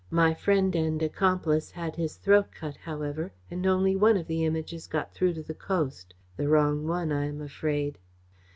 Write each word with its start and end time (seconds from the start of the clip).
My 0.09 0.33
friend 0.33 0.75
and 0.75 0.99
accomplice 1.03 1.69
had 1.69 1.95
his 1.95 2.15
throat 2.15 2.47
cut, 2.51 2.75
however, 2.75 3.31
and 3.51 3.67
only 3.67 3.95
one 3.95 4.17
of 4.17 4.25
the 4.25 4.43
Images 4.45 4.87
got 4.87 5.13
through 5.13 5.33
to 5.35 5.43
the 5.43 5.53
coast 5.53 6.15
the 6.37 6.47
wrong 6.49 6.87
one, 6.87 7.11
I 7.11 7.25
am 7.27 7.39
afraid." 7.39 7.99